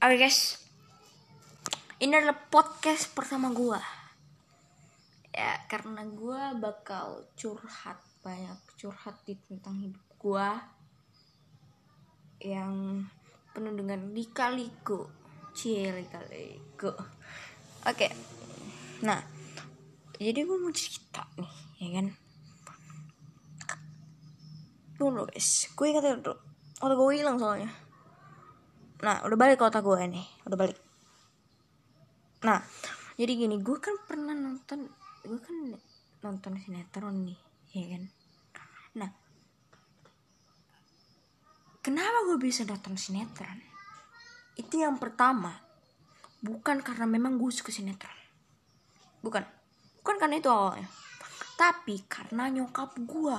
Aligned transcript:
Oke 0.00 0.16
guys, 0.16 0.56
ini 2.00 2.16
adalah 2.16 2.48
podcast 2.48 3.12
pertama 3.12 3.52
gue. 3.52 3.76
Ya 5.28 5.60
karena 5.68 6.08
gue 6.08 6.56
bakal 6.56 7.28
curhat 7.36 8.00
banyak 8.24 8.56
curhat 8.80 9.20
di 9.28 9.36
tentang 9.44 9.76
hidup 9.76 10.00
gue 10.16 10.48
yang 12.48 13.04
penuh 13.52 13.76
dengan 13.76 14.08
lika-liku, 14.16 15.04
cie 15.52 15.92
lika-liku. 15.92 16.96
Oke, 17.84 18.08
nah 19.04 19.20
jadi 20.16 20.48
gue 20.48 20.56
mau 20.64 20.72
cerita 20.72 21.28
nih, 21.36 21.52
ya 21.76 21.88
kan? 22.00 22.06
Dulu 24.96 25.28
guys, 25.28 25.68
gue 25.76 25.86
ingat 25.92 26.24
dulu, 26.24 26.40
waktu 26.80 26.94
gue 26.96 27.20
hilang 27.20 27.36
soalnya 27.36 27.89
nah 29.00 29.24
udah 29.24 29.36
balik 29.36 29.60
ke 29.60 29.64
otak 29.64 29.84
gue 29.84 29.96
nih. 30.06 30.26
Udah 30.44 30.58
balik. 30.58 30.78
Nah 32.44 32.60
jadi 33.16 33.32
gini 33.36 33.56
gue 33.60 33.76
kan 33.80 33.96
pernah 34.04 34.32
nonton 34.32 34.88
gue 35.24 35.40
kan 35.40 35.56
nonton 36.24 36.52
sinetron 36.60 37.16
nih 37.24 37.38
ya 37.76 37.86
kan? 37.96 38.02
Nah 38.96 39.10
kenapa 41.84 42.18
gue 42.28 42.38
bisa 42.40 42.64
nonton 42.64 42.96
sinetron? 42.96 43.60
Itu 44.56 44.80
yang 44.80 45.00
pertama 45.00 45.56
bukan 46.40 46.80
karena 46.80 47.04
memang 47.04 47.36
gue 47.36 47.52
suka 47.52 47.72
sinetron. 47.72 48.16
Bukan. 49.20 49.44
Bukan 50.00 50.16
karena 50.16 50.40
itu 50.40 50.48
awalnya. 50.48 50.88
Tapi 51.60 52.08
karena 52.08 52.48
nyokap 52.48 52.96
gue 53.04 53.38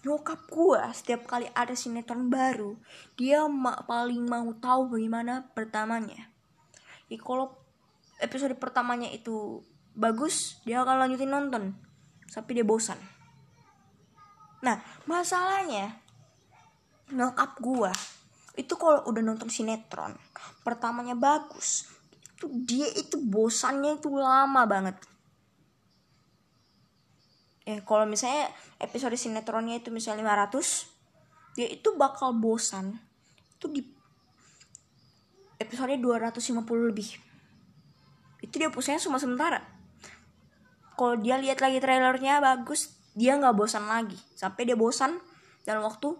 nyokap 0.00 0.48
gue 0.48 0.80
setiap 0.96 1.28
kali 1.28 1.44
ada 1.52 1.76
sinetron 1.76 2.32
baru 2.32 2.72
dia 3.20 3.44
ma 3.44 3.84
paling 3.84 4.24
mau 4.24 4.48
tahu 4.56 4.96
bagaimana 4.96 5.52
pertamanya. 5.52 6.32
Ya, 7.12 7.18
kalau 7.20 7.52
episode 8.20 8.56
pertamanya 8.56 9.12
itu 9.12 9.60
bagus 9.92 10.62
dia 10.64 10.80
akan 10.80 11.04
lanjutin 11.04 11.28
nonton 11.28 11.76
sampai 12.30 12.52
dia 12.56 12.64
bosan. 12.64 12.96
Nah 14.64 14.80
masalahnya 15.04 16.00
nyokap 17.10 17.58
gue 17.58 17.92
itu 18.58 18.74
kalau 18.76 19.02
udah 19.08 19.22
nonton 19.24 19.50
sinetron 19.50 20.14
pertamanya 20.62 21.16
bagus 21.16 21.86
itu 22.36 22.46
dia 22.64 22.88
itu 22.96 23.20
bosannya 23.20 23.98
itu 24.00 24.08
lama 24.14 24.64
banget 24.64 24.96
eh 27.70 27.78
kalau 27.86 28.02
misalnya 28.02 28.50
episode 28.82 29.14
sinetronnya 29.14 29.78
itu 29.78 29.94
misalnya 29.94 30.26
500 30.50 31.54
dia 31.54 31.70
itu 31.70 31.94
bakal 31.94 32.34
bosan. 32.34 32.98
Itu 33.54 33.70
di 33.70 33.86
episode 35.62 35.94
250 35.94 36.90
lebih. 36.90 37.08
Itu 38.42 38.54
dia 38.58 38.74
pusingnya 38.74 38.98
cuma 38.98 39.22
sementara. 39.22 39.62
Kalau 40.98 41.14
dia 41.14 41.38
lihat 41.38 41.62
lagi 41.62 41.78
trailernya 41.78 42.42
bagus 42.42 42.90
dia 43.14 43.38
nggak 43.38 43.54
bosan 43.54 43.86
lagi. 43.86 44.18
Sampai 44.34 44.66
dia 44.66 44.74
bosan 44.74 45.22
dalam 45.62 45.86
waktu 45.86 46.18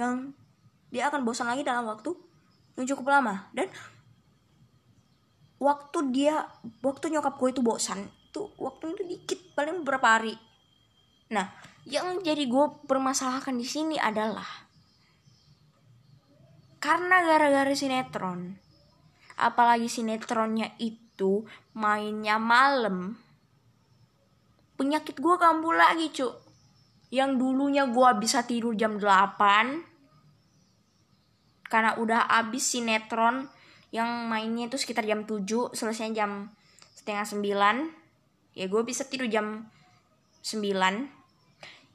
yang 0.00 0.32
dia 0.88 1.12
akan 1.12 1.26
bosan 1.26 1.52
lagi 1.52 1.66
dalam 1.66 1.84
waktu 1.84 2.16
yang 2.80 2.88
cukup 2.96 3.12
lama. 3.12 3.52
Dan 3.52 3.68
waktu 5.58 5.98
dia 6.14 6.46
waktu 6.80 7.12
nyokap 7.12 7.34
gue 7.36 7.50
itu 7.50 7.60
bosan 7.60 8.17
paling 9.58 9.82
beberapa 9.82 10.06
hari. 10.06 10.38
Nah 11.34 11.50
yang 11.82 12.22
jadi 12.22 12.46
gue 12.46 12.86
permasalahkan 12.86 13.58
di 13.58 13.66
sini 13.66 13.98
adalah 13.98 14.46
karena 16.78 17.26
gara-gara 17.26 17.74
sinetron 17.74 18.54
apalagi 19.34 19.90
sinetronnya 19.90 20.78
itu 20.78 21.42
mainnya 21.74 22.38
malam 22.38 23.18
penyakit 24.78 25.18
gue 25.18 25.34
kambuh 25.34 25.74
lagi 25.74 26.14
cuk. 26.14 26.46
Yang 27.08 27.40
dulunya 27.40 27.88
gue 27.88 28.10
bisa 28.20 28.44
tidur 28.44 28.76
jam 28.76 29.00
8 29.00 29.80
karena 31.66 31.96
udah 31.96 32.28
abis 32.30 32.76
sinetron 32.76 33.48
yang 33.88 34.28
mainnya 34.28 34.68
itu 34.68 34.76
sekitar 34.76 35.08
jam 35.08 35.24
7 35.24 35.72
selesai 35.72 36.12
jam 36.12 36.52
setengah 36.92 37.24
9 37.24 38.07
ya 38.56 38.66
gue 38.68 38.82
bisa 38.84 39.04
tidur 39.08 39.28
jam 39.28 39.68
9 40.44 41.18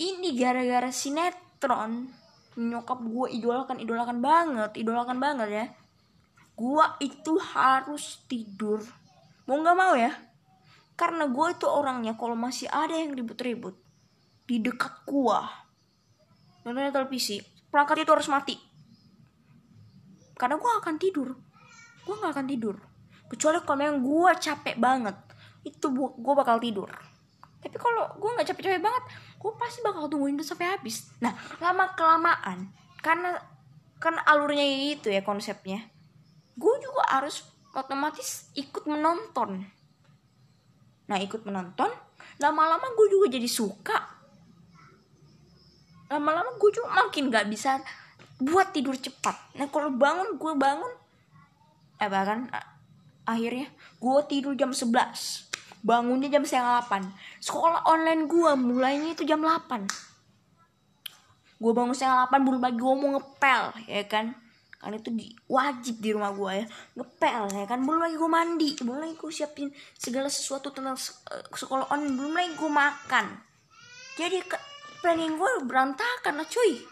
ini 0.00 0.34
gara-gara 0.34 0.90
sinetron. 0.90 2.10
Nyokap 2.54 2.98
gue 3.02 3.26
idolakan 3.34 3.78
idolakan 3.82 4.18
banget 4.22 4.70
idolakan 4.78 5.18
banget 5.18 5.48
ya. 5.50 5.66
Gue 6.54 6.86
itu 7.02 7.38
harus 7.38 8.22
tidur. 8.30 8.82
Mau 9.46 9.58
nggak 9.58 9.76
mau 9.78 9.94
ya? 9.98 10.14
Karena 10.94 11.26
gue 11.26 11.46
itu 11.50 11.66
orangnya 11.66 12.14
kalau 12.14 12.38
masih 12.38 12.70
ada 12.70 12.94
yang 12.94 13.14
ribut-ribut 13.14 13.74
di 14.44 14.60
dekat 14.60 15.08
gue 15.08 15.40
nonton 16.64 16.92
televisi 16.92 17.40
perangkat 17.68 18.06
itu 18.06 18.10
harus 18.14 18.30
mati. 18.30 18.56
Karena 20.38 20.56
gue 20.58 20.72
akan 20.80 20.94
tidur. 20.96 21.34
Gue 22.06 22.14
nggak 22.18 22.32
akan 22.34 22.46
tidur. 22.46 22.76
Kecuali 23.28 23.58
kalau 23.66 23.82
yang 23.82 23.98
gue 24.00 24.30
capek 24.38 24.76
banget 24.78 25.16
itu 25.64 25.86
gue 25.96 26.34
bakal 26.36 26.60
tidur. 26.60 26.88
Tapi 27.64 27.76
kalau 27.80 28.12
gue 28.20 28.30
nggak 28.36 28.46
capek-capek 28.52 28.80
banget 28.84 29.04
gue 29.40 29.52
pasti 29.56 29.80
bakal 29.80 30.08
tungguin 30.08 30.36
itu 30.36 30.44
sampai 30.44 30.76
habis. 30.76 31.08
Nah 31.24 31.32
lama 31.60 31.96
kelamaan 31.96 32.68
karena 33.00 33.40
kan 34.00 34.20
alurnya 34.28 34.64
itu 34.92 35.08
ya 35.08 35.24
konsepnya 35.24 35.88
gue 36.54 36.74
juga 36.78 37.02
harus 37.10 37.42
otomatis 37.74 38.52
ikut 38.54 38.86
menonton. 38.86 39.64
Nah 41.10 41.18
ikut 41.18 41.42
menonton 41.42 41.90
lama-lama 42.38 42.92
gue 42.94 43.06
juga 43.10 43.26
jadi 43.32 43.48
suka. 43.48 43.98
Lama-lama 46.12 46.54
gue 46.60 46.70
juga 46.70 46.88
makin 46.94 47.32
gak 47.32 47.48
bisa 47.50 47.80
buat 48.38 48.70
tidur 48.70 48.94
cepat. 48.94 49.56
Nah 49.58 49.66
kalau 49.72 49.90
bangun 49.90 50.36
gue 50.36 50.52
bangun 50.54 50.92
eh 51.98 52.10
bahkan 52.10 52.50
akhirnya 53.24 53.70
gue 54.02 54.18
tidur 54.28 54.52
jam 54.58 54.74
11 54.74 55.53
bangunnya 55.84 56.32
jam 56.32 56.42
setengah 56.48 56.88
8 56.88 57.44
sekolah 57.44 57.84
online 57.84 58.24
gue 58.24 58.50
mulainya 58.56 59.12
itu 59.12 59.28
jam 59.28 59.44
8 59.44 59.84
gue 61.64 61.72
bangun 61.72 61.94
setengah 61.94 62.28
8 62.28 62.44
belum 62.44 62.60
lagi 62.60 62.76
gue 62.76 62.94
mau 62.98 63.10
ngepel 63.16 63.62
ya 63.88 64.04
kan? 64.04 64.36
Kan 64.76 65.00
itu 65.00 65.08
di, 65.16 65.32
wajib 65.48 65.96
di 65.96 66.12
rumah 66.12 66.36
gue 66.36 66.50
ya. 66.60 66.64
Ngepel 66.98 67.42
ya 67.56 67.64
kan? 67.64 67.80
Belum 67.80 68.04
lagi 68.04 68.16
gue 68.20 68.30
mandi 68.30 68.70
belum 68.84 69.00
lagi 69.00 69.14
gue 69.16 69.32
siapin 69.32 69.72
segala 69.96 70.28
sesuatu 70.28 70.68
tentang 70.74 70.98
sekolah 71.56 71.88
online 71.88 72.14
belum 72.20 72.32
lagi 72.36 72.52
gue 72.52 72.68
makan. 72.68 73.26
Jadi 74.20 74.38
ke, 74.44 74.56
planning 75.00 75.40
gue 75.40 75.50
berantakan 75.64 76.42
lah 76.42 76.44
cuy. 76.44 76.84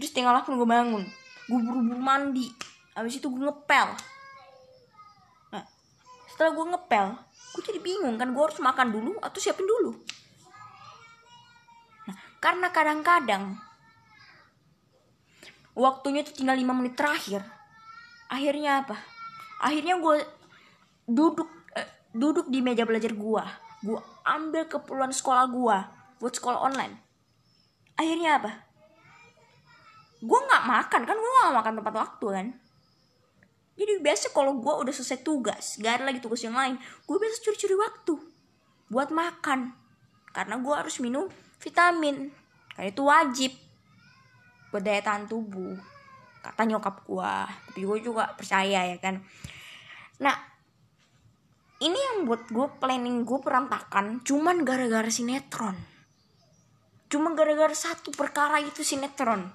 Jadi 0.00 0.04
setengah 0.08 0.48
8 0.48 0.56
gue 0.56 0.68
bangun. 0.68 1.04
Gue 1.44 1.60
buru-buru 1.60 2.00
mandi 2.00 2.48
habis 2.96 3.20
itu 3.20 3.28
gue 3.28 3.42
ngepel. 3.42 3.88
Nah 5.52 5.64
setelah 6.32 6.50
gue 6.56 6.66
ngepel 6.72 7.06
gue 7.54 7.62
jadi 7.62 7.78
bingung 7.78 8.18
kan 8.18 8.34
gue 8.34 8.42
harus 8.42 8.58
makan 8.58 8.90
dulu 8.90 9.14
atau 9.22 9.38
siapin 9.38 9.62
dulu? 9.62 9.94
Nah 12.10 12.16
karena 12.42 12.68
kadang-kadang 12.74 13.54
waktunya 15.78 16.26
itu 16.26 16.34
tinggal 16.34 16.58
5 16.58 16.78
menit 16.82 16.94
terakhir 16.98 17.46
akhirnya 18.26 18.82
apa? 18.82 18.98
Akhirnya 19.62 20.02
gue 20.02 20.26
duduk 21.06 21.46
eh, 21.78 22.10
duduk 22.10 22.50
di 22.50 22.58
meja 22.58 22.82
belajar 22.82 23.14
gue 23.14 23.44
gue 23.84 24.00
ambil 24.26 24.66
keperluan 24.66 25.14
sekolah 25.14 25.46
gue 25.46 25.78
buat 26.18 26.34
sekolah 26.34 26.58
online. 26.58 26.98
Akhirnya 27.94 28.42
apa? 28.42 28.50
Gue 30.18 30.38
nggak 30.42 30.64
makan 30.66 31.02
kan 31.06 31.14
gue 31.14 31.30
nggak 31.38 31.54
makan 31.54 31.74
tempat 31.78 31.94
waktu 31.94 32.26
kan 32.34 32.46
jadi 33.74 33.98
biasa 33.98 34.30
kalau 34.30 34.58
gue 34.58 34.70
udah 34.70 34.94
selesai 34.94 35.22
tugas 35.26 35.78
gak 35.82 36.00
ada 36.00 36.04
lagi 36.10 36.22
tugas 36.22 36.42
yang 36.42 36.54
lain 36.54 36.78
gue 36.78 37.16
biasa 37.18 37.42
curi-curi 37.42 37.76
waktu 37.78 38.34
buat 38.92 39.10
makan. 39.10 39.72
Karena 40.34 40.58
gue 40.58 40.74
harus 40.74 40.98
minum 40.98 41.30
vitamin 41.62 42.28
karena 42.74 42.90
itu 42.90 43.02
wajib 43.06 43.52
buat 44.74 44.82
daya 44.82 45.02
tahan 45.02 45.30
tubuh. 45.30 45.78
Kata 46.42 46.66
nyokap 46.66 47.06
gue 47.06 47.34
tapi 47.70 47.80
gue 47.86 47.98
juga 48.02 48.34
percaya 48.34 48.86
ya 48.90 48.98
kan? 48.98 49.22
Nah 50.20 50.36
ini 51.82 51.98
yang 51.98 52.26
buat 52.26 52.50
gue 52.50 52.66
planning 52.82 53.22
gue 53.22 53.38
perantakan 53.38 54.22
cuman 54.26 54.66
gara-gara 54.66 55.08
sinetron. 55.08 55.78
Cuma 57.06 57.30
gara-gara 57.38 57.74
satu 57.74 58.10
perkara 58.10 58.58
itu 58.58 58.82
sinetron. 58.82 59.46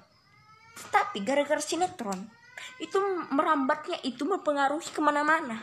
Tapi 0.88 1.20
gara-gara 1.20 1.60
sinetron 1.60 2.39
itu 2.80 2.96
merambatnya 3.30 4.00
itu 4.02 4.24
mempengaruhi 4.24 4.88
ke 4.88 5.00
mana-mana. 5.04 5.60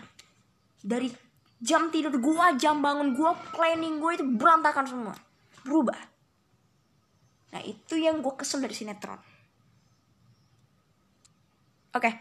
Dari 0.82 1.10
jam 1.58 1.90
tidur 1.90 2.14
gua 2.22 2.54
jam 2.54 2.80
bangun 2.80 3.18
gua 3.18 3.34
planning 3.54 3.98
gua 3.98 4.14
itu 4.14 4.26
berantakan 4.26 4.86
semua. 4.86 5.16
Berubah. 5.66 5.98
Nah 7.58 7.62
itu 7.66 7.98
yang 7.98 8.22
gua 8.22 8.38
kesel 8.38 8.62
dari 8.62 8.78
sinetron. 8.78 9.18
Oke. 11.98 12.14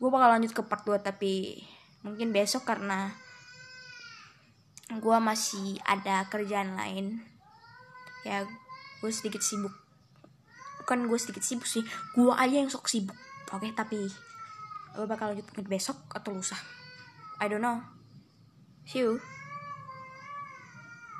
Gue 0.00 0.08
bakal 0.08 0.32
lanjut 0.32 0.56
ke 0.56 0.62
part 0.64 0.80
2 0.86 0.96
tapi 1.04 1.60
mungkin 2.00 2.32
besok 2.32 2.64
karena 2.64 3.12
gue 4.88 5.16
masih 5.20 5.76
ada 5.84 6.24
kerjaan 6.32 6.72
lain. 6.72 7.20
Ya 8.24 8.48
gue 9.04 9.10
sedikit 9.12 9.44
sibuk. 9.44 9.76
Bukan 10.80 11.04
gue 11.04 11.18
sedikit 11.20 11.44
sibuk 11.44 11.68
sih. 11.68 11.84
Gue 12.16 12.32
aja 12.32 12.56
yang 12.56 12.72
sok 12.72 12.88
sibuk 12.88 13.18
oke 13.54 13.68
tapi 13.74 14.06
gue 14.90 15.06
bakal 15.06 15.30
lanjut 15.32 15.46
mungkin 15.54 15.70
besok 15.70 15.96
atau 16.10 16.34
lusa? 16.34 16.58
I 17.38 17.46
don't 17.46 17.62
know. 17.62 17.80
See 18.84 19.06
you 19.06 19.22